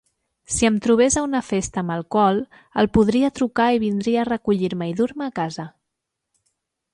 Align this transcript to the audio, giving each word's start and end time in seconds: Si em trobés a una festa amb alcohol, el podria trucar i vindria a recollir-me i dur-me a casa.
Si 0.53 0.67
em 0.69 0.77
trobés 0.85 1.17
a 1.19 1.21
una 1.25 1.41
festa 1.49 1.79
amb 1.83 1.93
alcohol, 1.95 2.41
el 2.85 2.89
podria 2.99 3.31
trucar 3.41 3.67
i 3.77 3.83
vindria 3.85 4.23
a 4.23 4.27
recollir-me 4.31 4.89
i 4.93 4.97
dur-me 5.03 5.29
a 5.29 5.37
casa. 5.39 5.69